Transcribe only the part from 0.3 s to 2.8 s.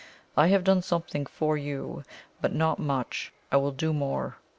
I have done something for you, but not